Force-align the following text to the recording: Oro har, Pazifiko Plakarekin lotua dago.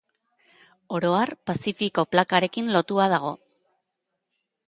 Oro 0.99 1.11
har, 1.17 1.31
Pazifiko 1.49 2.05
Plakarekin 2.15 2.73
lotua 2.79 3.07
dago. 3.13 3.35